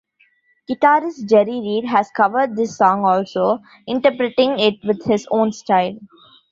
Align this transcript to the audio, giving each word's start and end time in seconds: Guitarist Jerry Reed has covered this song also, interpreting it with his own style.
Guitarist 0.67 1.27
Jerry 1.29 1.59
Reed 1.59 1.85
has 1.85 2.09
covered 2.09 2.55
this 2.55 2.75
song 2.75 3.05
also, 3.05 3.59
interpreting 3.85 4.57
it 4.57 4.83
with 4.83 5.03
his 5.05 5.27
own 5.29 5.51
style. 5.51 5.99